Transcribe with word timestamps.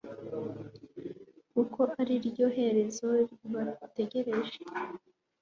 kuko 1.53 1.81
ariryo 2.01 2.47
herezo 2.57 3.07
ribategereje 3.53 4.57